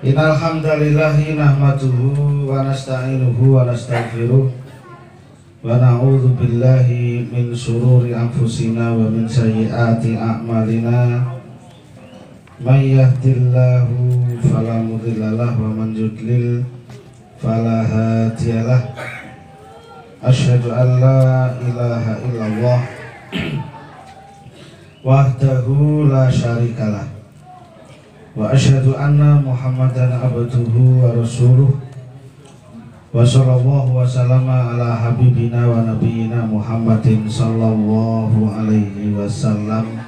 [0.00, 1.36] Innal hamdalillahi
[2.48, 4.48] wa nasta'inuhu wa nastaghfiruh
[5.60, 11.20] wa na'udzu billahi min shururi anfusina wa min sayyiati a'malina.
[12.64, 14.40] May yahdihillahu
[15.60, 16.64] wa man yudlil
[17.36, 18.80] fala hadiyalah
[20.24, 22.80] asyhadu an la ilaha illallah.
[25.04, 27.19] Wahdahu la syarikalah
[28.54, 31.74] asyhadu anna muhammadan abduhu wa rasuluh.
[33.10, 39.98] Wa sallallahu wa sallama ala habibina wa nabiyina muhammadin sallallahu alaihi wasallam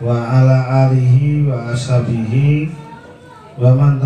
[0.00, 2.72] wa ala alihi wa ashabihi
[3.60, 4.00] wa man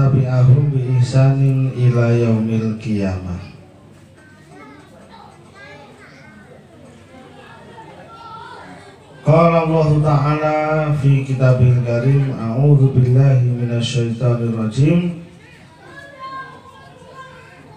[9.21, 10.57] Qala Allah Ta'ala
[10.97, 15.21] fi kitabil karim A'udhu billahi minasyaitanir rajim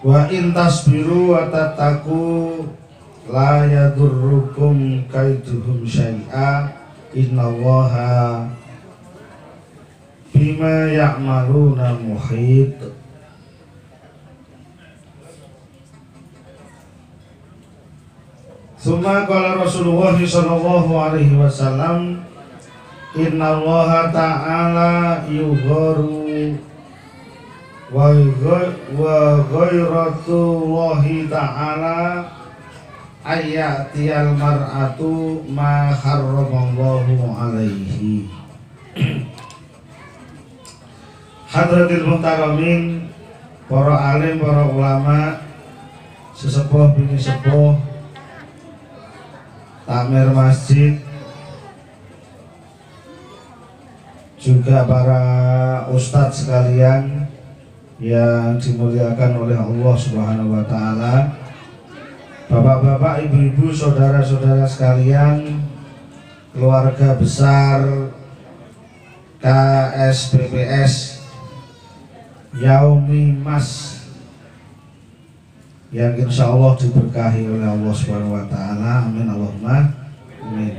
[0.00, 1.36] Wa in tasbiru
[3.24, 6.68] La yadurrukum kaiduhum syai'a.
[7.12, 8.48] Inna allaha
[10.32, 13.03] Bima ya'maluna muhid
[18.84, 22.20] Suma qala Rasulullah sallallahu alaihi wasallam
[23.16, 26.52] Inna Allah ta'ala yugharu
[27.88, 28.12] wa
[29.48, 32.28] ghairatullahi ta'ala
[33.24, 38.28] ayatiyal mar'atu ma harramallahu alaihi.
[41.48, 43.08] Hadratil muhtaramin
[43.64, 45.40] para alim, para ulama
[46.36, 47.93] sesepuh bini sepuh
[49.84, 50.96] takmir masjid
[54.40, 55.22] juga para
[55.92, 57.24] ustadz sekalian
[58.00, 61.32] yang dimuliakan oleh Allah Subhanahu wa taala.
[62.44, 65.64] Bapak-bapak, ibu-ibu, saudara-saudara sekalian,
[66.52, 67.80] keluarga besar
[69.40, 71.24] KSPPS
[72.60, 74.03] Yaumi Mas
[75.94, 79.06] yang insya Allah diberkahi oleh Allah Subhanahu Wa Taala.
[79.06, 79.94] Amin Allahumma
[80.42, 80.74] Amin.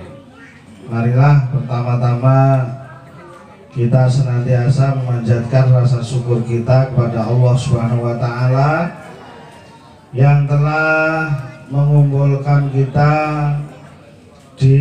[0.92, 2.40] Marilah pertama-tama
[3.72, 8.72] kita senantiasa memanjatkan rasa syukur kita kepada Allah Subhanahu Wa Taala
[10.12, 11.32] yang telah
[11.72, 13.12] mengumpulkan kita
[14.60, 14.80] di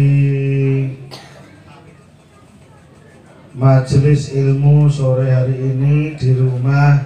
[3.55, 7.03] majelis ilmu sore hari ini di rumah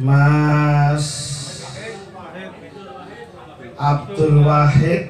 [0.00, 1.39] Mas
[3.80, 5.08] Abdul Wahid.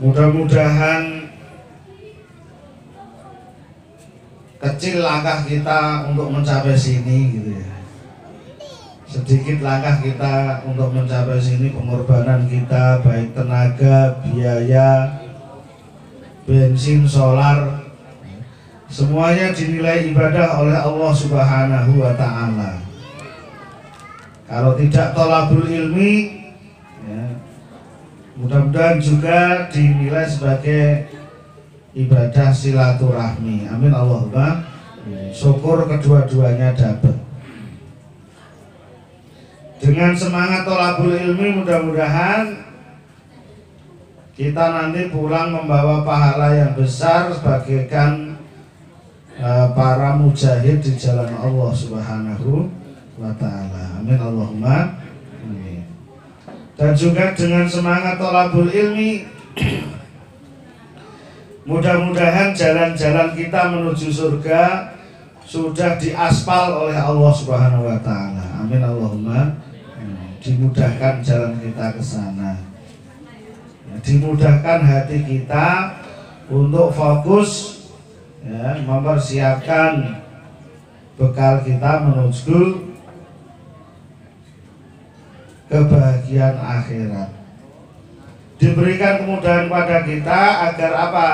[0.00, 1.32] Mudah-mudahan
[4.60, 7.68] kecil langkah kita untuk mencapai sini gitu ya.
[9.08, 15.20] Sedikit langkah kita untuk mencapai sini pengorbanan kita baik tenaga biaya
[16.44, 17.80] bensin solar
[18.92, 22.89] semuanya dinilai ibadah oleh Allah Subhanahu wa taala
[24.50, 26.42] kalau tidak tolabul ilmi,
[27.06, 27.38] ya,
[28.34, 31.06] mudah-mudahan juga dinilai sebagai
[31.94, 33.70] ibadah silaturahmi.
[33.70, 34.66] Amin Allahumma.
[35.30, 37.14] Syukur kedua-duanya dapat.
[39.80, 42.68] Dengan semangat tolabul ilmi mudah-mudahan
[44.36, 48.40] kita nanti pulang membawa pahala yang besar sebagaikan
[49.40, 52.68] uh, para mujahid di jalan Allah Subhanahu
[53.20, 53.89] wa taala.
[54.00, 54.96] Amin Allahumma
[55.44, 55.84] amin.
[56.80, 59.28] Dan juga dengan semangat tolabul ilmi
[61.68, 64.90] Mudah-mudahan jalan-jalan kita menuju surga
[65.46, 68.42] sudah diaspal oleh Allah Subhanahu wa taala.
[68.58, 69.54] Amin Allahumma.
[70.40, 72.58] Dimudahkan jalan kita ke sana.
[74.02, 76.00] Dimudahkan hati kita
[76.48, 77.84] untuk fokus
[78.40, 80.22] ya, mempersiapkan
[81.20, 82.89] bekal kita menuju
[85.70, 87.30] kebahagiaan akhirat.
[88.60, 91.28] Diberikan kemudahan pada kita agar apa?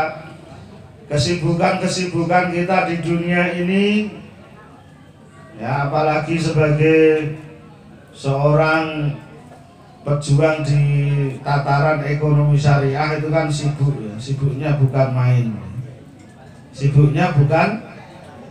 [1.11, 4.11] Kesibukan-kesibukan kita di dunia ini
[5.57, 7.33] ya apalagi sebagai
[8.13, 9.17] seorang
[10.03, 10.83] pejuang di
[11.43, 15.47] tataran ekonomi syariah itu kan sibuk ya, sibuknya bukan main.
[16.75, 17.87] Sibuknya bukan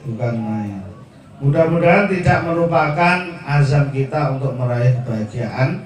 [0.07, 0.94] bukan main.
[1.43, 5.83] Mudah-mudahan tidak merupakan azam kita untuk meraih kebahagiaan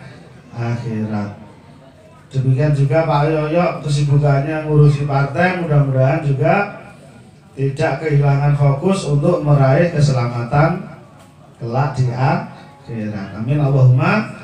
[0.54, 1.42] akhirat.
[2.30, 6.78] Demikian juga Pak Yoyo kesibukannya ngurusi partai, mudah-mudahan juga
[7.58, 10.86] tidak kehilangan fokus untuk meraih keselamatan
[11.58, 13.42] kelak di akhirat.
[13.42, 14.38] Amin Allahumma.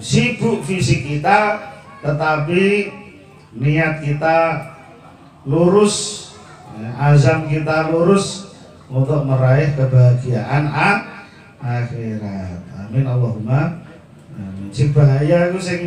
[0.00, 1.60] Sibuk fisik kita
[2.00, 2.92] tetapi
[3.56, 4.60] niat kita
[5.44, 6.28] lurus,
[6.76, 8.53] ya, azam kita lurus
[8.88, 10.68] untuk meraih kebahagiaan
[11.60, 12.60] akhirat.
[12.76, 13.80] Amin Allahumma.
[14.36, 14.68] Amin.
[14.68, 15.80] Sing bahaya itu sing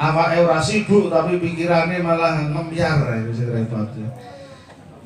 [0.00, 3.88] awake ora sibuk tapi pikirannya malah ngemyar itu sing repot.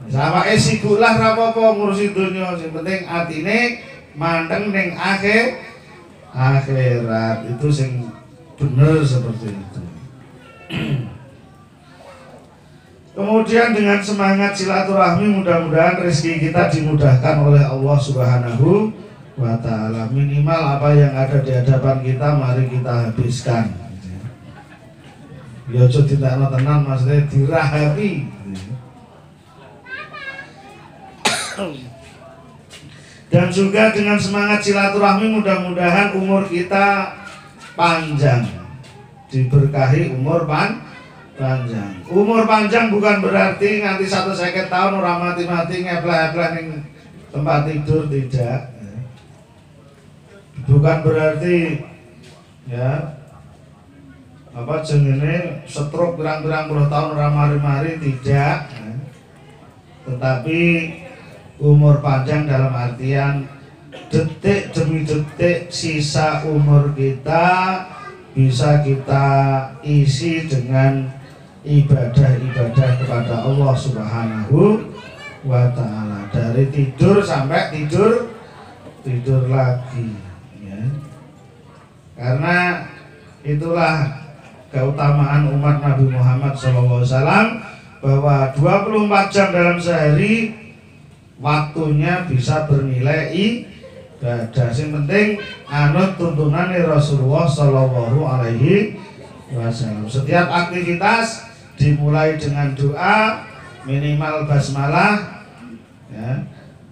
[0.06, 3.82] Sama eh sibuk lah apa-apa ngurusi dunia, sing penting atine
[4.14, 5.58] mandeng ning akhir
[6.30, 8.06] akhirat itu sing
[8.54, 9.82] bener seperti itu.
[13.16, 18.92] Kemudian dengan semangat silaturahmi mudah-mudahan rezeki kita dimudahkan oleh Allah Subhanahu
[19.40, 20.12] wa taala.
[20.12, 23.72] Minimal apa yang ada di hadapan kita mari kita habiskan.
[25.72, 28.28] Ya aja ditakno tenan maksudnya dirahami.
[33.32, 37.16] Dan juga dengan semangat silaturahmi mudah-mudahan umur kita
[37.72, 38.44] panjang.
[39.32, 40.85] Diberkahi umur pan
[41.36, 42.02] panjang.
[42.08, 46.68] Umur panjang bukan berarti nanti satu seket tahun orang mati-mati ngepleh-ngepleh ning
[47.30, 48.72] tempat tidur tidak.
[50.66, 51.86] Bukan berarti
[52.66, 53.14] ya
[54.56, 58.72] apa jenenge stroke berang-berang puluh tahun orang mari-mari tidak.
[60.08, 60.62] Tetapi
[61.60, 63.44] umur panjang dalam artian
[64.08, 67.84] detik demi detik sisa umur kita
[68.36, 69.28] bisa kita
[69.80, 71.08] isi dengan
[71.66, 74.86] ibadah-ibadah kepada Allah Subhanahu
[75.42, 78.30] wa taala dari tidur sampai tidur
[79.02, 80.14] tidur lagi
[80.62, 80.78] ya.
[82.14, 82.86] Karena
[83.42, 84.26] itulah
[84.70, 87.02] keutamaan umat Nabi Muhammad SAW
[88.02, 90.54] bahwa 24 jam dalam sehari
[91.42, 94.70] waktunya bisa bernilai ibadah.
[94.70, 95.28] Yang penting
[95.70, 98.98] anut tuntunan Rasulullah Shallallahu Alaihi
[99.54, 100.10] Wasallam.
[100.10, 101.45] Setiap aktivitas
[101.76, 103.44] dimulai dengan doa
[103.86, 105.44] minimal basmalah
[106.10, 106.42] ya,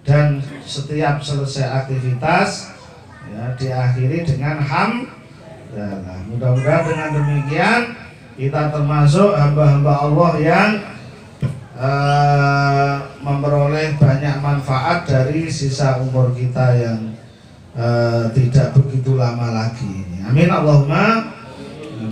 [0.05, 2.71] dan setiap selesai aktivitas
[3.27, 5.11] ya, diakhiri dengan ham.
[5.75, 7.81] Nah, mudah-mudahan dengan demikian
[8.39, 10.71] kita termasuk hamba-hamba Allah yang
[11.75, 17.11] uh, memperoleh banyak manfaat dari sisa umur kita yang
[17.75, 20.07] uh, tidak begitu lama lagi.
[20.23, 21.34] Amin Allahumma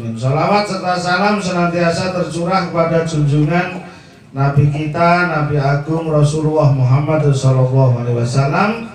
[0.03, 0.19] Amin.
[0.19, 3.87] Salawat serta salam senantiasa tercurah kepada junjungan
[4.35, 8.91] Nabi kita, Nabi Agung Rasulullah Muhammad Sallallahu Alaihi Wasallam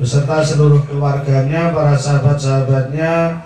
[0.00, 3.44] beserta seluruh keluarganya, para sahabat-sahabatnya,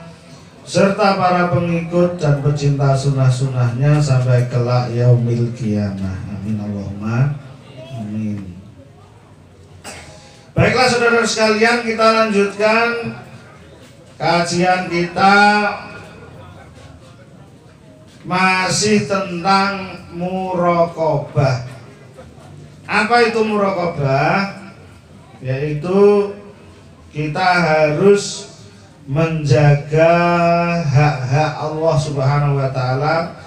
[0.63, 6.39] serta para pengikut dan pecinta sunnah-sunnahnya sampai kelak yaumil kiamah.
[6.39, 7.35] Amin Allahumma.
[7.99, 8.55] Amin.
[10.55, 12.89] Baiklah saudara sekalian kita lanjutkan
[14.23, 15.35] kajian kita
[18.27, 21.63] masih tentang murokobah.
[22.83, 24.67] Apa itu murokobah?
[25.39, 26.35] Yaitu
[27.15, 28.51] kita harus
[29.07, 30.19] menjaga
[30.83, 33.39] hak-hak Allah Subhanahu wa taala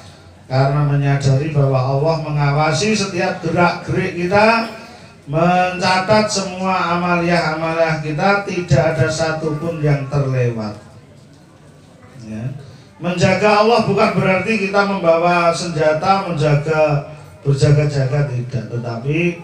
[0.47, 4.71] karena menyadari bahwa Allah mengawasi setiap gerak-gerik kita,
[5.27, 10.73] mencatat semua amaliah-amaliah kita, tidak ada satupun yang terlewat.
[12.25, 12.68] Ya.
[12.99, 17.07] Menjaga Allah bukan berarti kita membawa senjata menjaga
[17.39, 19.39] berjaga-jaga tidak, tetapi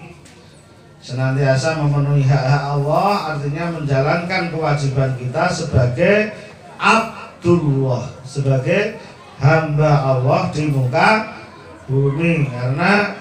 [1.00, 6.36] senantiasa memenuhi hak-hak Allah artinya menjalankan kewajiban kita sebagai
[6.76, 9.00] Abdullah, sebagai
[9.40, 11.40] hamba Allah di muka
[11.88, 13.16] bumi karena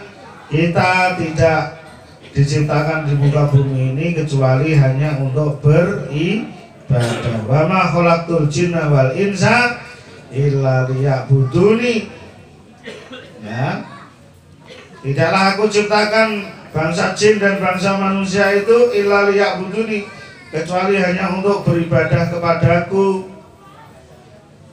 [0.50, 1.79] kita tidak
[2.35, 7.38] diciptakan di muka bumi ini kecuali hanya untuk beribadah.
[7.47, 9.84] Wa ma khalaqtul jinna wal insa
[10.35, 12.11] illa liya'buduni.
[13.47, 13.87] Ya.
[15.05, 16.29] Tidaklah aku ciptakan
[16.75, 20.11] bangsa jin dan bangsa manusia itu illa liya'buduni
[20.50, 23.31] kecuali hanya untuk beribadah kepadaku.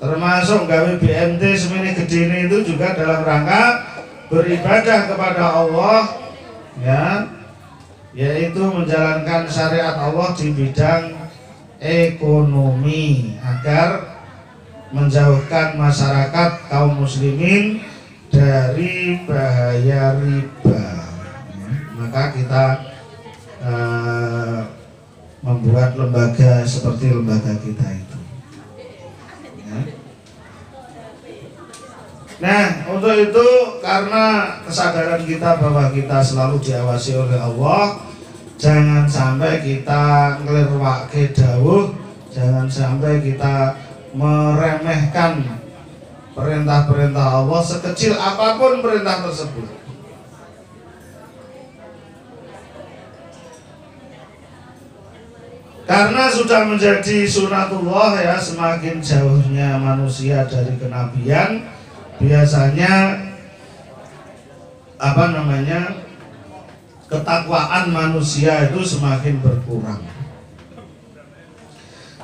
[0.02, 3.86] Termasuk gawe BMT semini gede itu juga dalam rangka
[4.34, 6.00] beribadah kepada Allah
[6.82, 7.30] ya.
[8.12, 11.16] Yaitu menjalankan syariat Allah di bidang
[11.80, 14.11] ekonomi agar
[14.92, 17.80] menjauhkan masyarakat kaum muslimin
[18.32, 21.02] dari bahaya riba
[22.02, 22.66] maka kita
[23.64, 24.60] uh,
[25.42, 28.20] membuat lembaga seperti lembaga kita itu
[29.64, 29.80] ya.
[32.42, 33.48] Nah, untuk itu
[33.86, 38.02] karena kesadaran kita bahwa kita selalu diawasi oleh Allah,
[38.58, 41.94] jangan sampai kita ngelirwake dawuh,
[42.34, 43.78] jangan sampai kita
[44.12, 45.62] meremehkan
[46.36, 49.68] perintah-perintah Allah sekecil apa pun perintah tersebut.
[55.92, 61.68] Karena sudah menjadi sunatullah ya semakin jauhnya manusia dari kenabian,
[62.16, 63.28] biasanya
[64.96, 66.08] apa namanya
[67.12, 70.00] ketakwaan manusia itu semakin berkurang.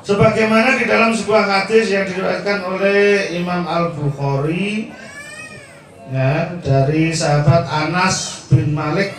[0.08, 4.88] Sebagaimana di dalam sebuah hadis yang diriwayatkan oleh Imam Al Bukhari
[6.08, 9.12] ya, dari sahabat Anas bin Malik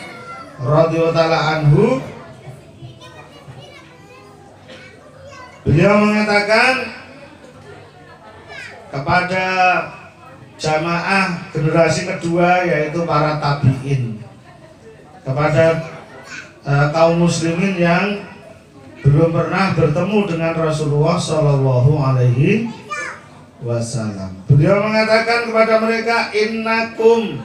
[0.57, 2.01] radhiyallahu anhu
[5.61, 6.89] Beliau mengatakan
[8.89, 9.45] kepada
[10.57, 14.25] jamaah generasi kedua yaitu para tabiin
[15.21, 15.85] kepada
[16.65, 18.25] uh, kaum muslimin yang
[19.05, 22.67] belum pernah bertemu dengan Rasulullah Shallallahu Alaihi
[23.63, 24.43] Wasallam.
[24.47, 27.39] Beliau mengatakan kepada mereka, Innakum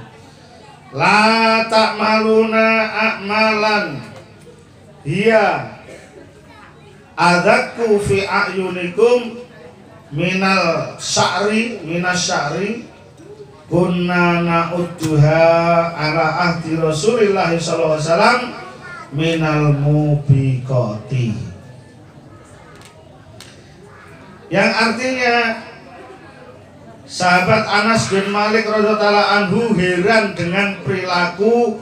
[0.95, 1.67] la
[1.99, 3.99] maluna akmalan
[5.05, 5.75] Iya
[7.15, 9.39] Adaku fi ayunikum
[10.11, 12.91] minal sya'ri minas sya'ri
[13.71, 15.47] kunna na'udduha
[15.95, 18.41] ala ahdi Rasulillah sallallahu alaihi wasallam
[19.15, 21.31] minal mubiqati.
[24.51, 25.37] Yang artinya
[27.07, 31.79] sahabat Anas bin Malik radhiyallahu anhu heran dengan perilaku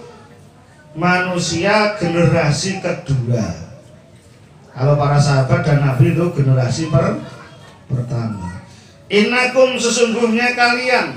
[0.92, 3.72] manusia generasi kedua.
[4.72, 7.20] Kalau para sahabat dan Nabi itu generasi per
[7.88, 8.64] pertama.
[9.12, 11.12] Innakum sesungguhnya kalian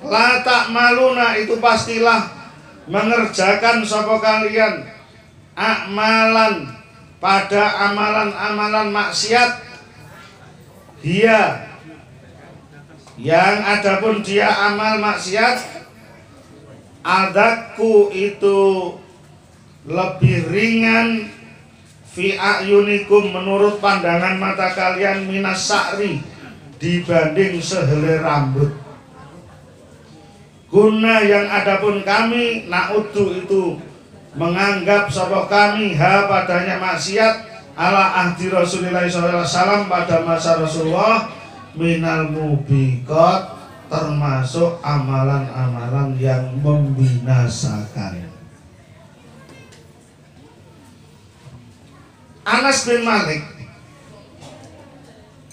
[0.00, 0.40] la
[0.72, 2.24] maluna itu pastilah
[2.88, 4.99] mengerjakan sapa kalian
[5.60, 6.72] amalan.
[7.20, 9.60] Pada amalan-amalan maksiat
[11.04, 11.68] dia
[13.20, 15.84] yang adapun dia amal maksiat
[17.04, 18.96] adaku itu
[19.84, 21.28] lebih ringan.
[22.10, 26.24] Fi ayunikum menurut pandangan mata kalian minas sa'ri
[26.80, 28.74] dibanding sehelai rambut.
[30.72, 33.89] Guna yang adapun kami na'udu itu
[34.34, 41.30] menganggap sapa kami ha padanya maksiat ala ahdi Rasulullah SAW pada masa Rasulullah
[41.74, 43.58] minal mubiqat
[43.90, 48.30] termasuk amalan-amalan yang membinasakan.
[52.46, 53.42] Anas bin Malik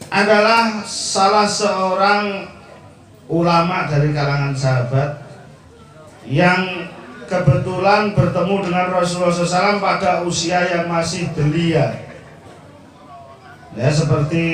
[0.08, 2.48] adalah salah seorang
[3.28, 5.20] ulama dari kalangan sahabat
[6.24, 6.87] yang
[7.28, 12.08] kebetulan bertemu dengan Rasulullah SAW pada usia yang masih belia
[13.78, 14.46] ya seperti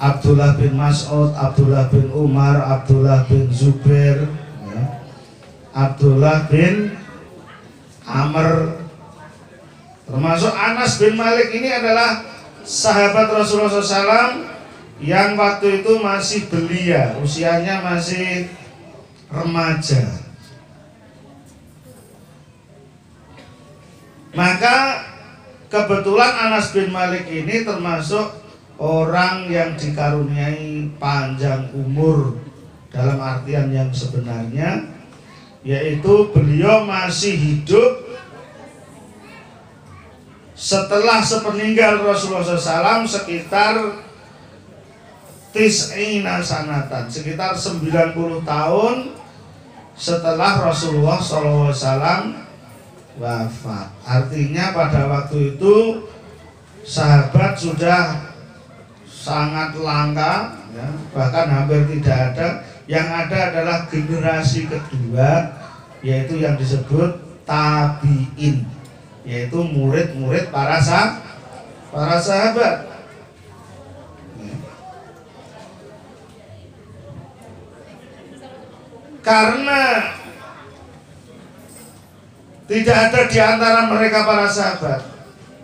[0.00, 4.24] Abdullah bin Mas'ud, Abdullah bin Umar, Abdullah bin Zubair
[4.64, 4.82] ya.
[5.76, 6.96] Abdullah bin
[8.08, 8.80] Amr
[10.10, 12.26] Termasuk Anas bin Malik ini adalah
[12.66, 14.42] sahabat Rasulullah SAW
[14.98, 18.50] yang waktu itu masih belia, usianya masih
[19.30, 20.19] remaja.
[24.30, 25.02] Maka
[25.66, 28.30] kebetulan Anas bin Malik ini termasuk
[28.78, 32.38] orang yang dikaruniai panjang umur
[32.94, 34.86] dalam artian yang sebenarnya
[35.60, 38.08] yaitu beliau masih hidup
[40.56, 44.00] setelah sepeninggal Rasulullah SAW sekitar
[45.52, 48.94] tis'ina sanatan sekitar 90 tahun
[49.92, 52.49] setelah Rasulullah SAW
[53.20, 56.08] wafat artinya pada waktu itu
[56.88, 58.32] sahabat sudah
[59.04, 62.48] sangat langka ya, bahkan hampir tidak ada
[62.88, 65.52] yang ada adalah generasi kedua
[66.00, 68.64] yaitu yang disebut tabiin
[69.28, 71.20] yaitu murid-murid para sah
[71.90, 72.86] para sahabat.
[79.20, 80.16] Karena
[82.70, 85.02] tidak ada di antara mereka para sahabat.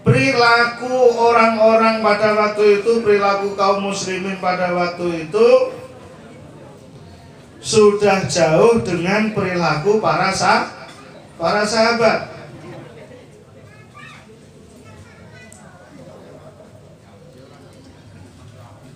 [0.02, 5.70] Perilaku orang-orang pada waktu itu perilaku kaum muslimin pada waktu itu
[7.62, 10.66] sudah jauh dengan perilaku para sah
[11.38, 12.34] para sahabat.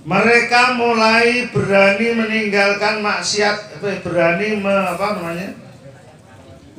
[0.02, 5.69] Mereka mulai berani meninggalkan maksiat berani me, apa namanya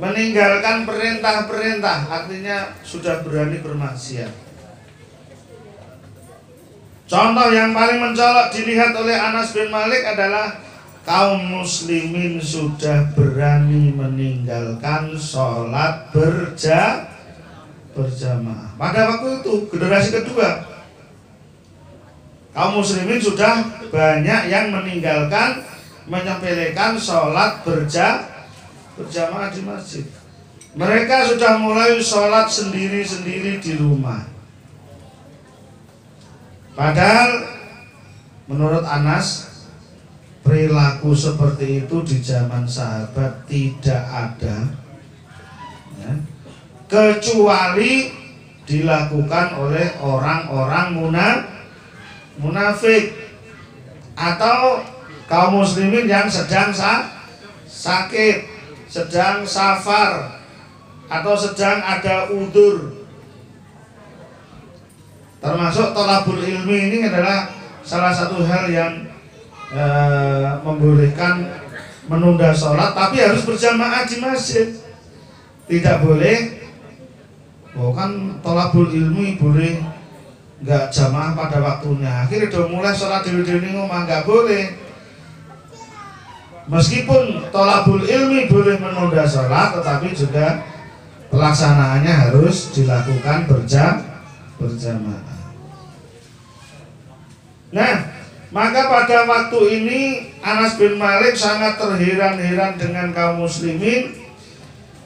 [0.01, 4.33] meninggalkan perintah-perintah artinya sudah berani bermaksiat.
[7.05, 10.57] Contoh yang paling mencolok dilihat oleh Anas bin Malik adalah
[11.05, 17.05] kaum muslimin sudah berani meninggalkan sholat berja
[17.93, 18.73] berjamaah.
[18.79, 20.65] Pada waktu itu generasi kedua
[22.57, 25.61] kaum muslimin sudah banyak yang meninggalkan
[26.09, 28.30] menyepelekan sholat berja
[28.99, 30.05] berjamaah di masjid.
[30.71, 34.23] Mereka sudah mulai sholat sendiri-sendiri di rumah.
[36.71, 37.43] Padahal
[38.47, 39.51] menurut Anas
[40.41, 44.57] perilaku seperti itu di zaman sahabat tidak ada.
[45.99, 46.11] Ya,
[46.87, 48.15] kecuali
[48.63, 50.95] dilakukan oleh orang-orang
[52.39, 53.11] munafik
[54.15, 54.79] atau
[55.27, 57.11] kaum muslimin yang sedang sa
[57.67, 58.50] sakit,
[58.91, 60.43] sedang safar
[61.07, 62.99] atau sedang ada udur.
[65.39, 67.49] Termasuk tolabul ilmi ini adalah
[67.81, 69.09] salah satu hal yang
[69.73, 69.85] e,
[70.61, 71.49] membolehkan
[72.05, 74.75] menunda sholat tapi harus berjamaah di masjid.
[75.71, 76.59] Tidak boleh
[77.79, 79.79] oh kan tolabul ilmi boleh
[80.61, 82.27] nggak jamaah pada waktunya.
[82.27, 84.80] Akhirnya udah mulai sholat di dewi ngomong nggak boleh
[86.69, 90.61] meskipun tolabul ilmi boleh menunda sholat tetapi juga
[91.31, 94.05] pelaksanaannya harus dilakukan berjam
[94.61, 95.39] berjamaah
[97.71, 97.95] nah
[98.51, 100.01] maka pada waktu ini
[100.43, 104.11] Anas bin Malik sangat terheran-heran dengan kaum muslimin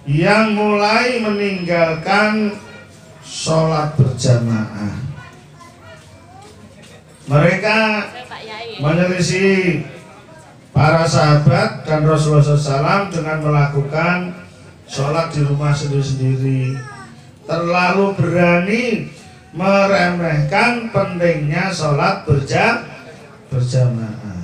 [0.10, 2.58] yang mulai meninggalkan
[3.22, 4.98] sholat berjamaah.
[7.26, 7.78] Mereka
[8.82, 9.82] menyelisih
[10.76, 14.36] para sahabat dan Rasulullah SAW dengan melakukan
[14.92, 16.76] sholat di rumah sendiri-sendiri.
[17.48, 18.86] Terlalu berani
[19.56, 22.92] meremehkan pentingnya sholat berjamaah
[23.56, 24.44] berjamaah.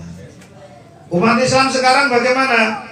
[1.12, 2.88] Umat Islam sekarang bagaimana?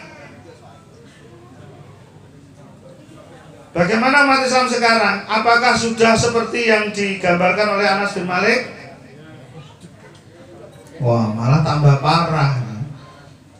[3.71, 5.23] Bagaimana umat Islam sekarang?
[5.23, 8.67] Apakah sudah seperti yang digambarkan oleh Anas bin Malik?
[10.99, 12.68] Wah, malah tambah parah.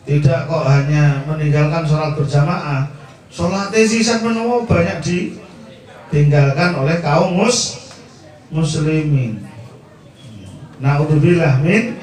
[0.08, 2.88] Tidak kok hanya meninggalkan sholat berjamaah.
[3.30, 7.78] Sholat sisa menunggu banyak ditinggalkan oleh kaum mus
[8.50, 9.44] muslimin.
[10.80, 12.00] Naudzubillah min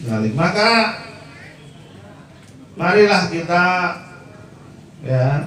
[0.00, 0.32] Balik.
[0.32, 0.96] Maka
[2.72, 3.64] marilah kita
[5.04, 5.44] ya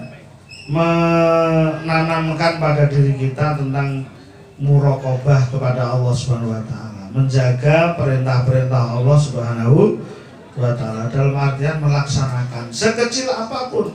[0.70, 4.06] menanamkan pada diri kita tentang
[4.62, 9.98] murokobah kepada Allah Subhanahu wa taala, menjaga perintah-perintah Allah Subhanahu
[10.54, 13.90] wa taala dalam artian melaksanakan sekecil apa pun.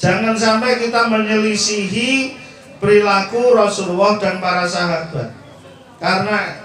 [0.00, 2.40] Jangan sampai kita menyelisihi
[2.80, 5.36] perilaku Rasulullah dan para sahabat.
[6.00, 6.60] Karena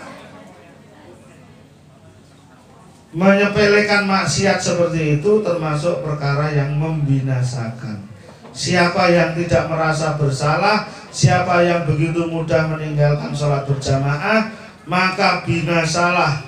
[3.15, 8.03] Menyepelekan maksiat seperti itu termasuk perkara yang membinasakan.
[8.51, 10.83] Siapa yang tidak merasa bersalah,
[11.15, 14.51] siapa yang begitu mudah meninggalkan sholat berjamaah,
[14.83, 16.43] maka binasalah.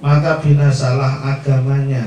[0.00, 2.04] Maka binasalah agamanya.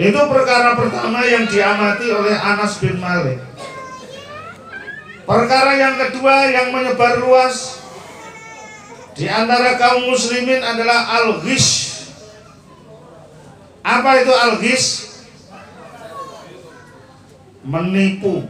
[0.00, 3.40] Itu perkara pertama yang diamati oleh Anas bin Malik.
[5.28, 7.80] Perkara yang kedua yang menyebar luas
[9.14, 12.00] di antara kaum muslimin adalah al-ghish.
[13.84, 14.88] Apa itu al-ghish?
[17.60, 18.48] Menipu.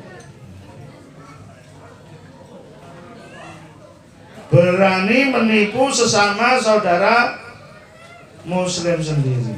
[4.50, 7.38] Berani menipu sesama saudara
[8.42, 9.54] muslim sendiri.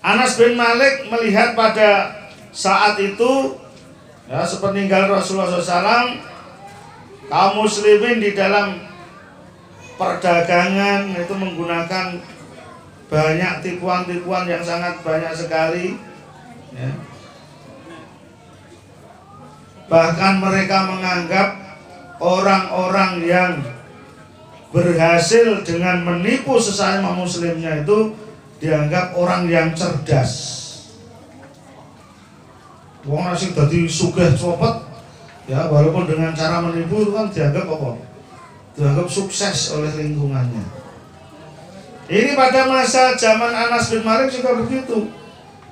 [0.00, 2.14] Anas bin Malik melihat pada
[2.54, 3.58] saat itu
[4.30, 6.16] ya sepeninggal Rasulullah SAW
[7.26, 8.80] kaum muslimin di dalam
[9.98, 12.22] perdagangan itu menggunakan
[13.10, 15.98] banyak tipuan-tipuan yang sangat banyak sekali
[16.70, 16.90] ya.
[19.86, 21.48] Bahkan mereka menganggap
[22.18, 23.52] orang-orang yang
[24.74, 28.12] berhasil dengan menipu sesama muslimnya itu
[28.58, 30.64] dianggap orang yang cerdas.
[33.06, 34.82] Wong nasi tadi sugih copet
[35.46, 37.90] ya walaupun dengan cara menipu itu kan dianggap apa?
[38.74, 40.66] Dianggap sukses oleh lingkungannya.
[42.06, 45.10] Ini pada masa zaman Anas bin Malik juga begitu.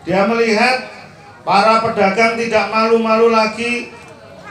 [0.06, 0.90] Dia melihat
[1.46, 3.94] para pedagang tidak malu-malu lagi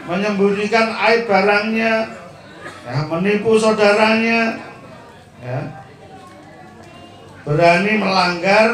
[0.07, 2.11] menyembunyikan aib barangnya,
[2.83, 4.59] ya, menipu saudaranya,
[5.39, 5.59] ya,
[7.43, 8.69] berani melanggar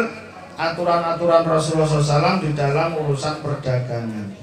[0.59, 4.35] aturan-aturan Rasulullah SAW di dalam urusan perdagangan.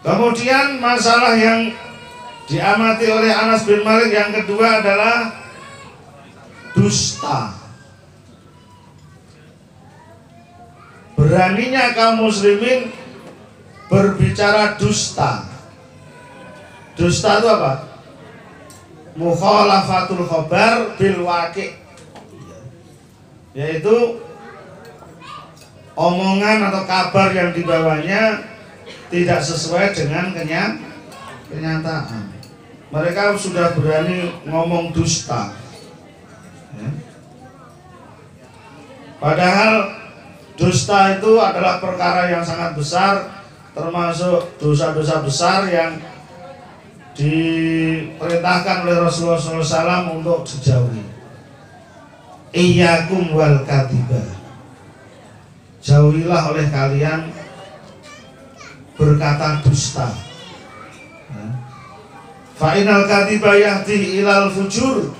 [0.00, 1.76] Kemudian masalah yang
[2.48, 5.28] diamati oleh Anas bin Malik yang kedua adalah
[6.72, 7.59] dusta.
[11.40, 12.92] Beraninya kaum muslimin
[13.88, 15.48] berbicara dusta.
[16.92, 17.72] Dusta itu apa?
[19.16, 21.80] Mukhalafatul khobar bil waqi.
[23.56, 24.20] Yaitu
[25.96, 28.44] omongan atau kabar yang dibawanya
[29.08, 30.36] tidak sesuai dengan
[31.48, 32.36] kenyataan
[32.92, 35.56] mereka sudah berani ngomong dusta
[36.76, 36.90] ya.
[39.22, 39.99] padahal
[40.60, 43.40] dusta itu adalah perkara yang sangat besar
[43.72, 45.96] termasuk dosa-dosa besar yang
[47.16, 51.04] diperintahkan oleh Rasulullah SAW untuk dijauhi.
[52.50, 54.40] Iyakum wal katiba
[55.80, 57.32] Jauhilah oleh kalian
[59.00, 60.12] berkata dusta.
[62.60, 65.16] Fa'inal katiba yahdi ilal fujur.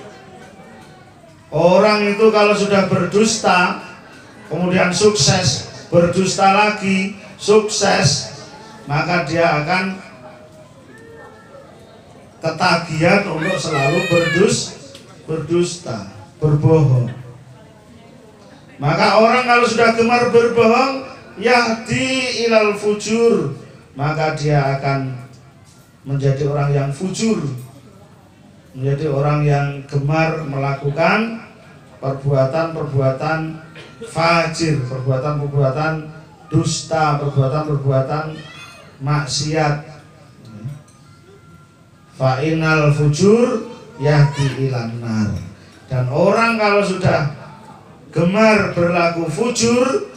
[1.49, 3.90] Orang itu kalau sudah berdusta
[4.51, 8.35] Kemudian sukses Berdusta lagi Sukses
[8.83, 9.95] Maka dia akan
[12.43, 14.55] Ketagihan untuk selalu berdus
[15.23, 16.11] Berdusta
[16.41, 17.13] Berbohong.
[18.81, 21.05] Maka orang kalau sudah gemar berbohong
[21.37, 23.55] Yahdi ilal fujur
[23.93, 25.15] Maka dia akan
[26.03, 27.45] menjadi orang yang fujur
[28.71, 31.43] menjadi orang yang gemar melakukan
[31.99, 33.59] perbuatan-perbuatan
[34.09, 36.09] fajir, perbuatan-perbuatan
[36.49, 38.35] dusta, perbuatan-perbuatan
[39.01, 39.75] maksiat.
[42.17, 43.65] Fa'inal fujur
[43.97, 45.33] yahdi ilanar.
[45.89, 47.33] Dan orang kalau sudah
[48.13, 50.13] gemar berlaku fujur,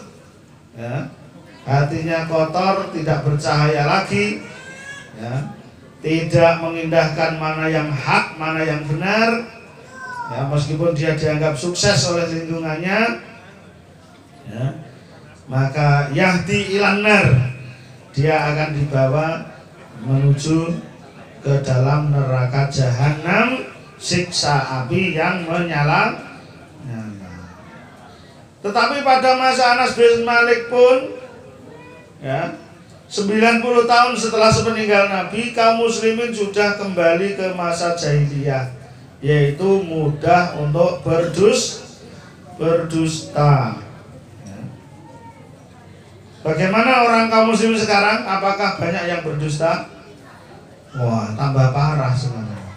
[0.76, 1.08] ya,
[1.64, 4.44] hatinya kotor, tidak bercahaya lagi,
[5.16, 5.54] ya,
[6.04, 9.48] tidak mengindahkan mana yang hak, mana yang benar.
[10.28, 13.20] Ya, meskipun dia dianggap sukses oleh lingkungannya,
[14.48, 14.66] ya,
[15.48, 17.54] maka Yahdi ilanar
[18.14, 19.26] dia akan dibawa
[20.04, 20.78] menuju
[21.44, 23.68] ke dalam neraka jahanam
[24.00, 26.16] siksa api yang menyala.
[28.64, 31.20] Tetapi pada masa Anas bin Malik pun
[32.24, 32.56] ya,
[33.12, 38.72] 90 tahun setelah sepeninggal Nabi kaum muslimin sudah kembali ke masa jahiliyah
[39.20, 41.84] yaitu mudah untuk berdus
[42.56, 43.83] berdusta ya.
[46.44, 48.20] Bagaimana orang kaum muslimin sekarang?
[48.28, 49.88] Apakah banyak yang berdusta?
[50.94, 52.76] Wah, tambah parah sebenarnya.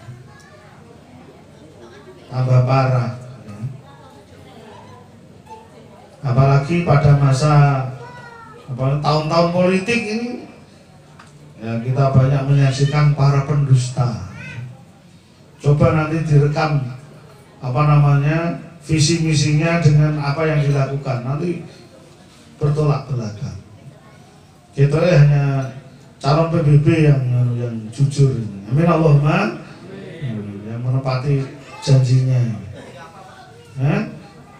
[2.32, 3.10] Tambah parah.
[6.24, 7.54] Apalagi pada masa
[8.76, 10.48] tahun-tahun politik ini
[11.58, 14.28] ya kita banyak menyaksikan para pendusta
[15.58, 16.86] coba nanti direkam
[17.58, 21.66] apa namanya visi misinya dengan apa yang dilakukan nanti
[22.58, 23.58] bertolak belakang.
[24.74, 25.44] Kita ya hanya
[26.18, 27.22] calon PBB yang
[27.58, 28.34] yang jujur.
[28.70, 29.62] Amin Allahumma.
[30.66, 31.34] Yang menepati
[31.82, 32.38] janjinya.
[33.78, 33.96] Ya?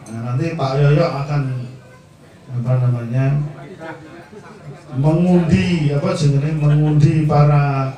[0.08, 1.42] nah, nanti Pak Yoyo akan
[2.48, 3.24] apa namanya
[4.94, 7.92] mengundi apa jenenge mengundi para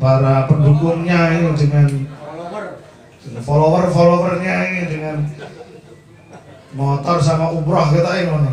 [0.00, 1.86] para pendukungnya ini dengan
[3.44, 3.84] follower.
[3.92, 5.16] followernya ini dengan
[6.74, 8.52] motor sama umroh kita ini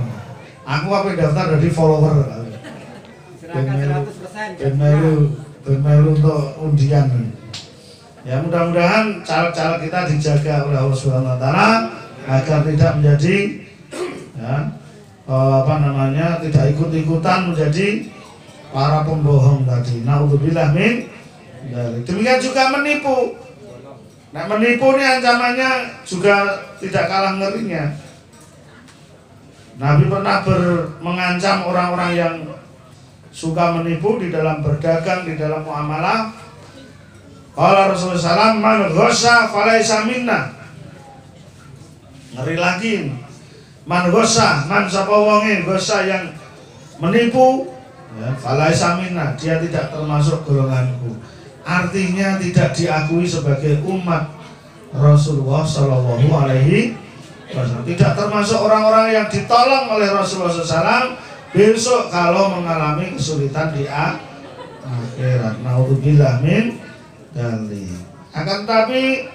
[0.65, 2.17] aku apa daftar dari follower
[3.47, 7.07] dan melu dan melu untuk undian
[8.27, 11.69] ya mudah-mudahan caleg-caleg kita dijaga oleh Allah Subhanahu Wa Taala
[12.27, 13.37] agar tidak menjadi
[14.35, 14.55] ya,
[15.31, 18.11] uh, apa namanya tidak ikut-ikutan menjadi
[18.71, 20.03] para pembohong tadi.
[20.03, 21.07] Naudzubillah min
[21.71, 22.03] dari.
[22.03, 23.39] Demikian juga menipu.
[24.35, 25.71] Nah menipu ini ancamannya
[26.03, 28.06] juga tidak kalah ngerinya.
[29.77, 30.61] Nabi pernah ber,
[30.99, 32.35] mengancam orang-orang yang
[33.29, 36.33] suka menipu di dalam berdagang, di dalam muamalah.
[37.53, 40.05] Kalau Rasulullah SAW, man ghosa falaisa.
[42.37, 42.95] Ngeri lagi
[43.87, 46.35] man gosa man sapa wonge gosa yang
[46.99, 47.71] menipu
[48.19, 48.35] ya
[49.39, 51.15] dia tidak termasuk golonganku
[51.63, 54.27] artinya tidak diakui sebagai umat
[54.91, 56.99] Rasulullah Shallallahu alaihi
[57.55, 61.15] Tidak termasuk orang-orang yang ditolong oleh Rasulullah SAW
[61.55, 65.55] besok kalau mengalami kesulitan di akhirat.
[65.63, 66.75] Naudzubillah min
[67.31, 67.87] dari.
[68.35, 69.31] Akan tapi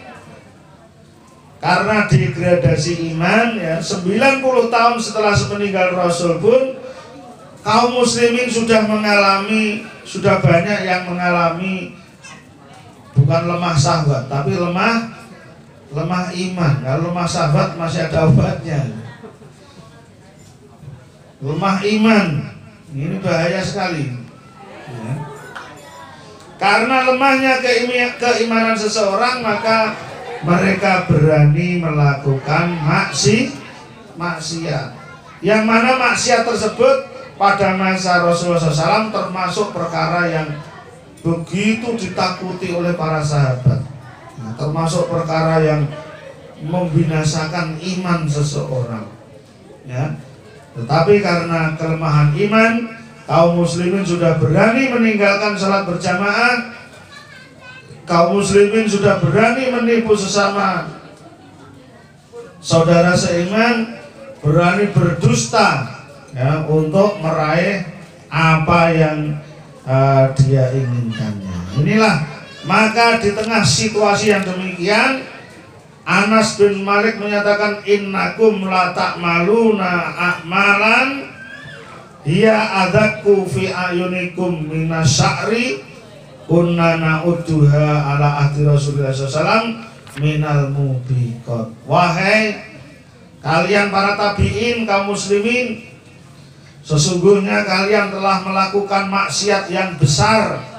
[1.63, 6.75] karena degradasi iman ya 90 tahun setelah sepeninggal Rasul pun
[7.63, 11.95] kaum muslimin sudah mengalami sudah banyak yang mengalami
[13.15, 15.22] bukan lemah sahabat tapi lemah
[15.93, 16.75] lemah iman.
[16.81, 18.81] Kalau lemah sahabat masih ada obatnya.
[21.45, 22.29] Lemah iman.
[22.93, 24.21] Ini bahaya sekali.
[24.93, 25.15] Ya.
[26.61, 27.65] karena lemahnya
[28.21, 29.97] keimanan seseorang maka
[30.45, 33.57] mereka berani melakukan maksi
[34.21, 34.95] maksiat.
[35.41, 37.09] Yang mana maksiat tersebut
[37.41, 40.49] pada masa Rasulullah SAW termasuk perkara yang
[41.25, 43.92] begitu ditakuti oleh para sahabat
[44.43, 45.87] Nah, termasuk perkara yang
[46.63, 49.07] membinasakan iman seseorang.
[49.87, 50.19] Ya.
[50.79, 52.73] Tetapi karena kelemahan iman,
[53.27, 56.75] kaum muslimin sudah berani meninggalkan salat berjamaah.
[58.03, 60.91] Kaum muslimin sudah berani menipu sesama
[62.63, 63.99] saudara seiman,
[64.43, 65.87] berani berdusta
[66.35, 67.87] ya untuk meraih
[68.33, 69.19] apa yang
[69.85, 71.57] uh, dia inginkannya.
[71.79, 72.32] Inilah
[72.63, 75.27] maka di tengah situasi yang demikian
[76.03, 81.31] Anas bin Malik menyatakan innakum la ta'maluna a'malan
[82.27, 85.83] hiya adakku fi ayunikum minasya'ri
[86.51, 89.79] kunna na'udduha ala ahdi Rasulullah SAW
[90.19, 91.71] minal mubiqat.
[91.87, 92.59] Wahai
[93.39, 95.87] kalian para tabi'in kaum muslimin
[96.83, 100.72] sesungguhnya kalian telah melakukan maksiat yang besar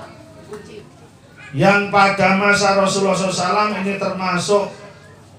[1.53, 4.73] yang pada masa Rasulullah SAW ini termasuk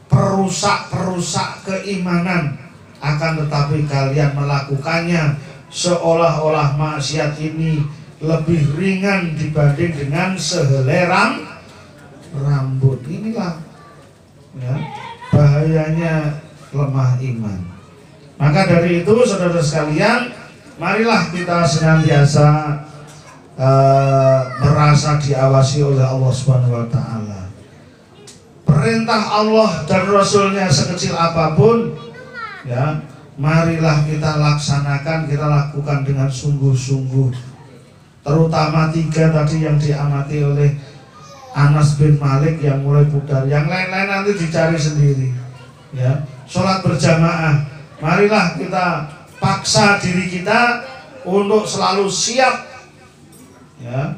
[0.06, 2.54] perusak-perusak keimanan.
[3.02, 5.36] Akan tetapi kalian melakukannya
[5.68, 7.84] seolah-olah maksiat ini
[8.22, 11.10] lebih ringan dibanding dengan sehelai
[12.32, 13.02] rambut.
[13.10, 13.60] Inilah
[14.56, 14.74] ya,
[15.34, 17.60] bahayanya lemah iman.
[18.38, 20.30] Maka dari itu saudara sekalian
[20.78, 22.80] marilah kita senantiasa
[23.58, 27.40] uh, merasa diawasi oleh Allah Subhanahu wa taala.
[28.64, 31.92] Perintah Allah dan Rasulnya sekecil apa pun
[32.64, 33.00] ya,
[33.36, 37.54] marilah kita laksanakan, kita lakukan dengan sungguh-sungguh.
[38.24, 40.72] Terutama tiga tadi yang diamati oleh
[41.52, 43.44] Anas bin Malik yang mulai pudar.
[43.44, 45.28] Yang lain-lain nanti dicari sendiri.
[45.92, 47.68] Ya, sholat berjamaah.
[48.00, 49.06] Marilah kita
[49.38, 50.82] paksa diri kita
[51.28, 52.63] untuk selalu siap
[53.84, 54.16] ya.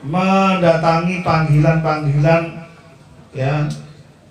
[0.00, 2.42] Mendatangi panggilan-panggilan
[3.36, 3.68] ya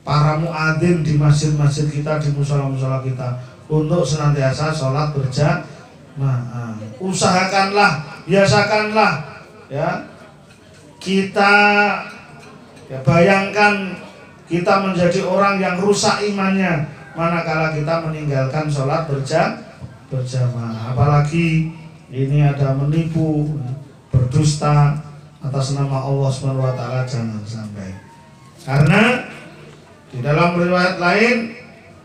[0.01, 3.37] para muadzin di masjid-masjid kita di musola-musola kita
[3.69, 6.73] untuk senantiasa sholat berjamaah.
[6.97, 10.09] Usahakanlah biasakanlah ya.
[10.99, 11.53] Kita
[12.89, 13.95] ya bayangkan
[14.49, 19.05] kita menjadi orang yang rusak imannya manakala kita meninggalkan sholat
[20.09, 20.97] berjamaah.
[20.97, 21.69] Apalagi
[22.09, 23.53] ini ada menipu
[24.19, 24.99] berdusta
[25.39, 27.95] atas nama Allah Subhanahu wa taala jangan sampai.
[28.67, 29.23] Karena
[30.12, 31.55] di dalam riwayat lain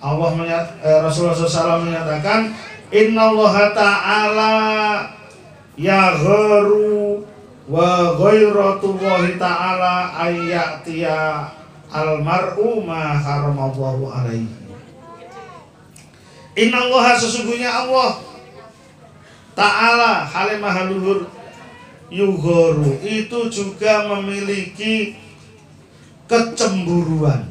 [0.04, 2.52] Allah menyat, eh, Rasulullah SAW menyatakan
[2.92, 4.54] Inna Allah Ta'ala
[5.74, 7.24] gharu
[7.64, 7.88] wa
[8.20, 11.48] ghairatullahi ta'ala ayyatiya
[11.88, 14.52] almar'u ma haramallahu alaihi
[16.54, 18.20] Inna Allah sesungguhnya Allah
[19.58, 21.33] Ta'ala halimah luhur
[22.14, 25.18] yugoru itu juga memiliki
[26.30, 27.50] kecemburuan.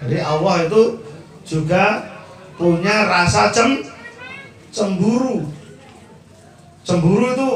[0.00, 0.82] Jadi Allah itu
[1.44, 2.08] juga
[2.56, 3.84] punya rasa cem
[4.72, 5.44] cemburu.
[6.80, 7.50] Cemburu itu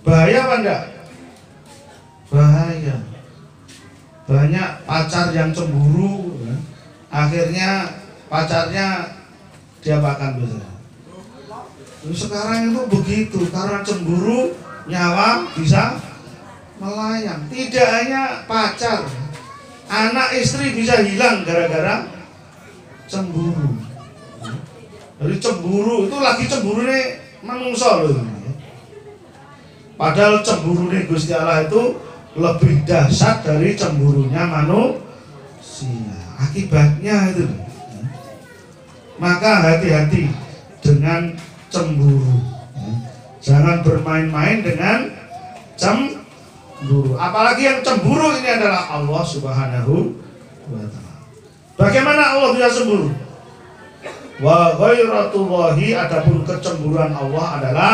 [0.00, 0.82] bahaya apa enggak?
[2.32, 2.96] Bahaya.
[4.24, 6.56] Banyak pacar yang cemburu, ya.
[7.12, 7.92] akhirnya
[8.32, 9.12] pacarnya
[9.84, 10.71] diapakan biasanya?
[12.10, 14.50] Sekarang itu begitu karena cemburu
[14.90, 16.02] nyawa bisa
[16.82, 17.46] melayang.
[17.46, 19.06] Tidak hanya pacar,
[19.86, 22.10] anak istri bisa hilang gara-gara
[23.06, 23.78] cemburu.
[25.22, 28.18] Jadi cemburu itu lagi cemburu nih manungsa loh.
[29.94, 31.94] Padahal cemburu nih Gusti Allah itu
[32.34, 36.18] lebih dahsyat dari cemburunya manusia.
[36.42, 37.46] Akibatnya itu.
[39.22, 40.26] Maka hati-hati
[40.82, 41.38] dengan
[41.72, 42.36] cemburu.
[43.42, 45.10] Jangan bermain-main dengan
[45.74, 47.16] cemburu.
[47.16, 50.14] Apalagi yang cemburu ini adalah Allah Subhanahu
[50.70, 51.12] wa taala.
[51.80, 53.10] Bagaimana Allah bisa cemburu?
[54.38, 57.92] Wa ghairatullahi adapun kecemburuan Allah adalah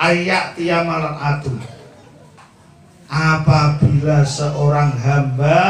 [0.00, 1.52] ayat tiamalan atu.
[3.06, 5.62] Apabila seorang hamba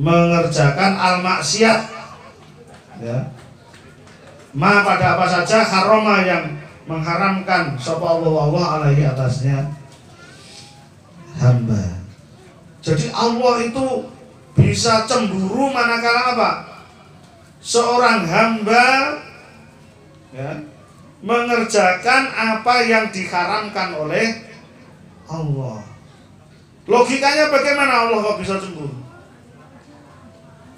[0.00, 1.80] mengerjakan al maksiat
[3.04, 3.39] ya.
[4.50, 6.58] Ma pada apa saja haroma yang
[6.90, 9.62] mengharamkan sapa Allah Allah alaihi atasnya
[11.38, 12.02] hamba.
[12.82, 13.86] Jadi Allah itu
[14.58, 16.50] bisa cemburu manakala apa?
[17.60, 18.86] Seorang hamba
[20.32, 20.64] ya,
[21.20, 24.48] mengerjakan apa yang diharamkan oleh
[25.28, 25.84] Allah.
[26.88, 28.96] Logikanya bagaimana Allah kok bisa cemburu?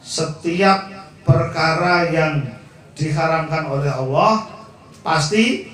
[0.02, 0.90] Setiap
[1.22, 2.61] perkara yang
[2.96, 4.46] diharamkan oleh Allah
[5.00, 5.68] pasti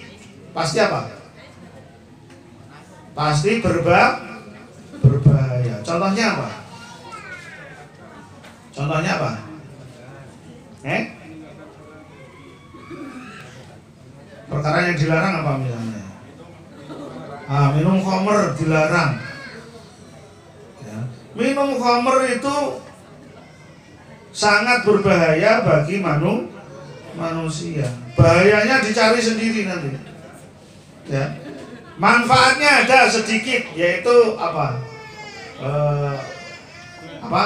[0.54, 1.10] pasti apa?
[3.14, 4.22] Pasti berba
[5.02, 5.82] berbahaya.
[5.82, 6.48] Contohnya apa?
[8.74, 9.32] Contohnya apa?
[10.86, 11.02] Eh?
[14.48, 16.02] Perkara yang dilarang apa misalnya?
[17.48, 19.12] Ah, minum khamer dilarang.
[20.84, 20.98] Ya.
[21.36, 22.56] Minum khamer itu
[24.32, 26.48] sangat berbahaya bagi manu,
[27.18, 27.86] manusia.
[28.14, 29.98] Bahayanya dicari sendiri nanti.
[31.10, 31.34] Ya.
[31.98, 34.78] Manfaatnya ada sedikit, yaitu apa?
[35.58, 36.14] Eh,
[37.18, 37.42] apa?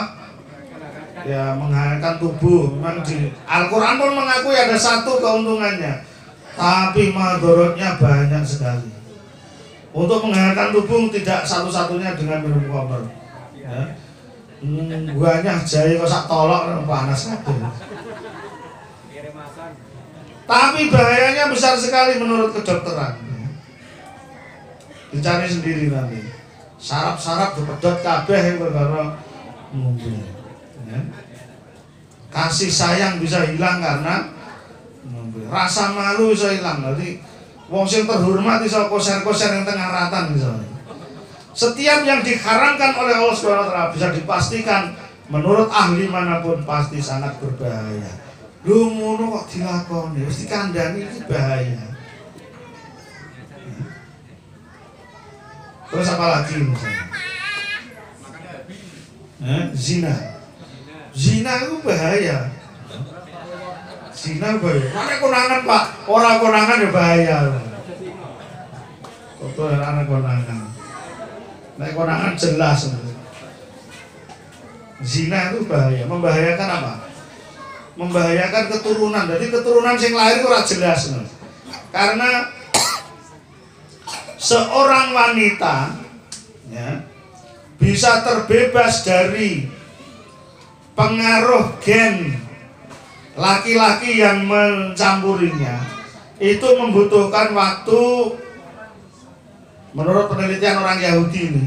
[1.24, 2.76] Ya menghangatkan tubuh.
[2.76, 6.04] Memang di Al-Quran pun mengakui ada satu keuntungannya,
[6.52, 8.92] tapi madorotnya banyak sekali.
[9.92, 13.02] Untuk menghangatkan tubuh tidak satu-satunya dengan minum khamr.
[13.56, 13.96] Ya.
[14.62, 17.34] Hmm, banyak jaya kok sak tolok panas
[20.42, 23.18] Tapi bahayanya besar sekali menurut kedokteran.
[25.12, 26.20] Dicari sendiri nanti.
[26.82, 28.58] Sarap-sarap dipedot kabeh yang
[29.72, 30.12] ngombe.
[30.88, 31.00] Ya.
[32.32, 34.32] Kasih sayang bisa hilang karena
[35.06, 35.46] ngombe.
[35.46, 36.82] Rasa malu bisa hilang.
[36.82, 37.20] Nanti
[37.70, 40.68] wong sing terhormat iso koser-koser yang tengah ratan misalnya.
[41.52, 44.96] Setiap yang diharamkan oleh Allah Subhanahu wa bisa dipastikan
[45.28, 48.31] menurut ahli mana pun pasti sangat berbahaya.
[48.62, 51.82] Lu ngono kok dilakoni, mesti kandhani iki bahaya.
[55.90, 57.04] Terus apa lagi misalnya?
[59.42, 60.14] Eh, zina.
[61.10, 62.48] Zina itu bahaya.
[64.14, 64.88] Zina bahaya.
[64.94, 65.84] Mana konangan pak?
[66.06, 67.38] Orang konangan ya bahaya.
[69.42, 70.58] Foto anak konangan.
[71.82, 72.94] Nek konangan jelas.
[75.02, 76.06] Zina itu bahaya.
[76.06, 77.11] Membahayakan apa?
[77.92, 79.28] Membahayakan keturunan.
[79.28, 81.12] Jadi keturunan yang lahir itu jelas.
[81.92, 82.48] Karena
[84.40, 85.92] seorang wanita
[86.72, 87.04] ya,
[87.76, 89.68] bisa terbebas dari
[90.98, 92.36] pengaruh gen
[93.32, 95.80] laki-laki yang mencampurinya
[96.36, 98.02] itu membutuhkan waktu
[99.96, 101.64] menurut penelitian orang Yahudi ini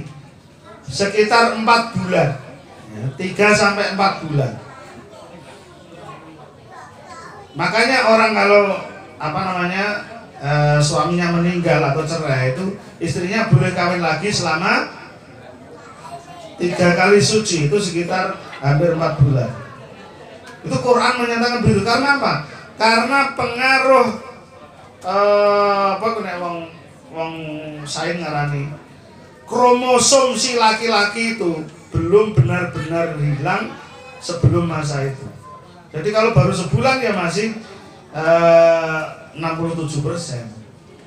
[0.85, 2.37] sekitar empat bulan
[2.93, 4.51] ya, tiga sampai empat bulan
[7.55, 8.63] makanya orang kalau
[9.15, 9.85] apa namanya
[10.39, 10.51] e,
[10.83, 14.91] suaminya meninggal atau cerai itu istrinya boleh kawin lagi selama
[16.59, 19.51] tiga kali suci itu sekitar hampir empat bulan.
[20.63, 21.83] Itu Quran menyatakan begitu.
[21.85, 22.33] Karena apa?
[22.75, 24.07] Karena pengaruh
[24.99, 25.15] e,
[25.95, 26.57] apa kena wong
[27.15, 27.33] wong
[27.87, 28.67] saing ngarani.
[29.45, 31.61] Kromosom si laki-laki itu
[31.93, 33.77] belum benar-benar hilang
[34.17, 35.34] sebelum masa itu
[35.95, 37.55] jadi kalau baru sebulan ya masih
[38.11, 39.01] eh,
[39.39, 40.43] 67 persen.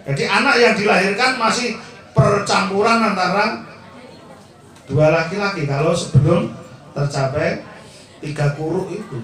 [0.08, 1.76] Jadi anak yang dilahirkan masih
[2.16, 3.68] percampuran antara
[4.88, 6.48] dua laki-laki kalau sebelum
[6.96, 7.60] tercapai
[8.24, 9.20] tiga kuruk itu.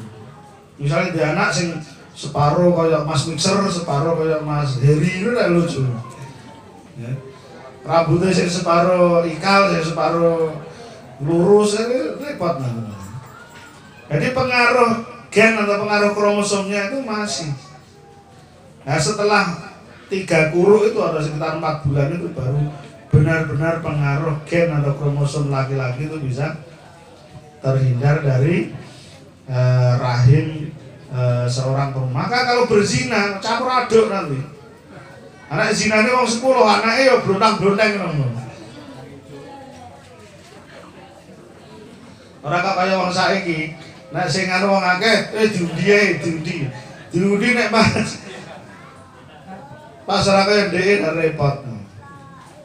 [0.77, 1.73] Misalnya dia anak sing
[2.13, 5.89] separuh kayak Mas Mixer, separuh kayak Mas Heri itu lah lucu.
[7.01, 7.11] Ya.
[7.89, 10.53] Rambutnya sing separuh ikal, sing separuh
[11.25, 12.93] lurus, ini repot nah.
[14.13, 17.51] Jadi pengaruh gen atau pengaruh kromosomnya itu masih
[18.85, 19.45] Nah setelah
[20.13, 22.61] tiga kuruk itu ada sekitar empat bulan itu baru
[23.09, 26.61] benar-benar pengaruh gen atau kromosom laki-laki itu bisa
[27.65, 28.77] terhindar dari
[29.49, 30.69] eh, rahim
[31.09, 32.29] eh, seorang perempuan.
[32.29, 34.39] Maka kalau berzina campur aduk nanti.
[35.45, 38.01] Anak zina ini orang sepuluh, anaknya ya beruntang-beruntang
[42.45, 43.73] Orang kok kaya wong saiki,
[44.15, 46.71] nek sing anu wong akeh, eh diundi ae, diundi.
[47.11, 47.91] Diundi nek pas
[50.07, 51.57] masyarakat yang DE dan repot.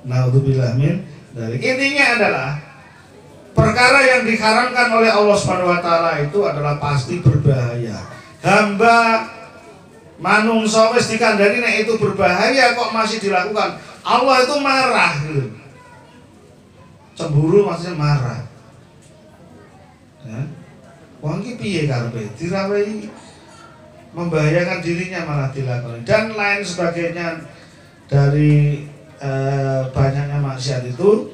[0.05, 2.49] Nah, untuk min dari intinya adalah
[3.57, 7.97] perkara yang diharamkan oleh Allah Subhanahu wa taala itu adalah pasti berbahaya.
[8.45, 9.27] Hamba
[10.21, 13.81] manungsa wis dikandani nek itu berbahaya kok masih dilakukan.
[14.05, 15.43] Allah itu marah gitu.
[17.17, 18.39] Cemburu maksudnya marah.
[20.23, 20.58] Ya.
[21.19, 22.31] Wong iki piye karepe?
[22.39, 23.11] Dirawai
[24.15, 27.45] membahayakan dirinya malah dilakukan dan lain sebagainya
[28.09, 28.87] dari
[29.21, 31.29] eh, banyaknya maksiat itu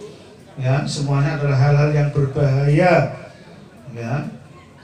[0.59, 3.13] ya semuanya adalah hal-hal yang berbahaya
[3.93, 4.13] ya.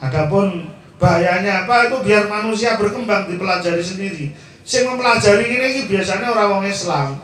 [0.02, 1.90] Adapun bahayanya apa?
[1.90, 4.34] Itu biar manusia berkembang dipelajari sendiri.
[4.62, 7.18] Sing mempelajari ini, ini biasanya orang orang Islam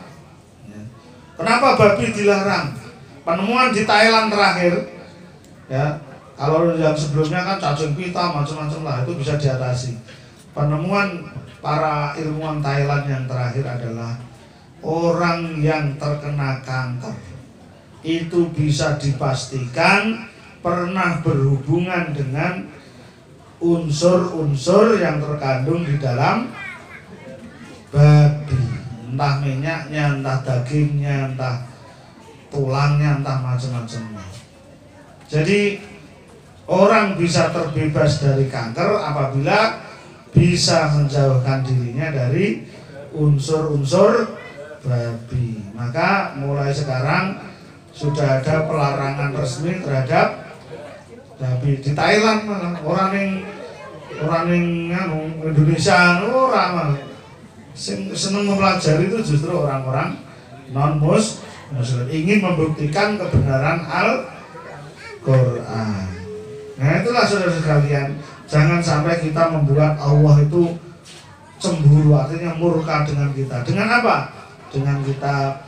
[0.66, 0.80] ya.
[1.38, 2.74] kenapa babi dilarang?
[3.22, 4.74] Penemuan di Thailand terakhir
[5.68, 6.00] ya
[6.38, 9.98] kalau yang sebelumnya kan cacing pita macam-macam lah itu bisa diatasi.
[10.54, 11.26] Penemuan
[11.58, 14.14] para ilmuwan Thailand yang terakhir adalah
[14.86, 17.18] orang yang terkena kanker.
[18.06, 20.30] Itu bisa dipastikan
[20.62, 22.70] pernah berhubungan dengan
[23.58, 26.54] unsur-unsur yang terkandung di dalam
[27.90, 28.62] babi.
[29.10, 31.66] Entah minyaknya, entah dagingnya, entah
[32.54, 34.22] tulangnya, entah macam-macamnya.
[35.26, 35.82] Jadi
[36.68, 39.80] orang bisa terbebas dari kanker apabila
[40.36, 42.68] bisa menjauhkan dirinya dari
[43.16, 44.36] unsur-unsur
[44.84, 45.64] babi.
[45.72, 47.40] Maka mulai sekarang
[47.96, 50.54] sudah ada pelarangan resmi terhadap
[51.40, 52.46] babi di Thailand
[52.84, 53.30] orang yang
[54.22, 54.66] orang yang
[55.08, 57.00] anu, Indonesia orang malah
[57.78, 60.18] senang mempelajari itu justru orang-orang
[60.74, 64.26] non muslim ingin membuktikan kebenaran Al
[65.22, 66.17] Quran.
[66.78, 68.16] Nah itulah saudara sekalian
[68.48, 70.72] Jangan sampai kita membuat Allah itu
[71.60, 73.60] cemburu, artinya murka dengan kita.
[73.60, 74.32] Dengan apa?
[74.72, 75.60] Dengan kita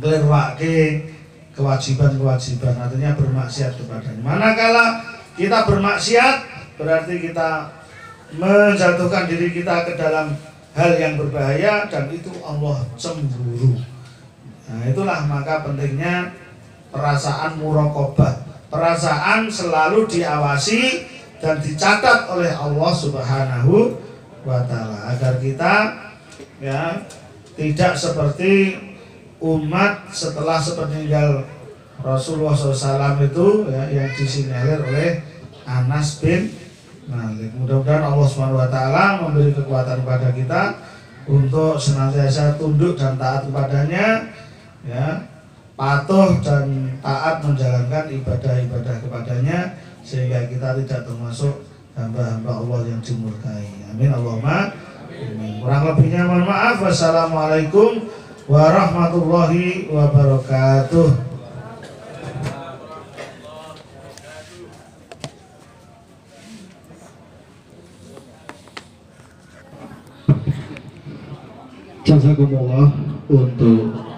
[0.00, 1.04] ngelirwake
[1.52, 4.24] kewajiban-kewajiban, artinya bermaksiat kepadanya.
[4.24, 5.04] Manakala
[5.36, 6.36] kita bermaksiat,
[6.80, 7.68] berarti kita
[8.40, 10.32] menjatuhkan diri kita ke dalam
[10.72, 13.76] hal yang berbahaya dan itu Allah cemburu.
[14.72, 16.32] Nah, itulah maka pentingnya
[16.88, 18.43] perasaan murokobah.
[18.74, 21.06] Perasaan selalu diawasi
[21.38, 23.94] dan dicatat oleh Allah Subhanahu
[24.42, 25.74] wa taala agar kita
[26.58, 27.06] ya
[27.54, 28.74] tidak seperti
[29.38, 31.46] umat setelah sepeninggal
[32.02, 35.22] Rasulullah SAW itu ya, yang disinyalir oleh
[35.62, 36.50] Anas bin
[37.06, 37.54] Malik.
[37.54, 40.62] Mudah-mudahan Allah Subhanahu wa taala memberi kekuatan kepada kita
[41.30, 44.34] untuk senantiasa tunduk dan taat kepadanya
[44.82, 45.33] ya
[45.74, 49.74] patuh dan taat menjalankan ibadah-ibadah kepadanya
[50.06, 51.66] sehingga kita tidak termasuk
[51.98, 53.66] hamba-hamba Allah yang dimurkai.
[53.90, 54.70] Amin Allahumma.
[55.10, 55.62] Amin.
[55.62, 56.78] Kurang lebihnya mohon maaf.
[56.78, 58.06] Wassalamualaikum
[58.46, 61.34] warahmatullahi wabarakatuh.
[72.04, 72.92] Jazakumullah
[73.32, 74.13] untuk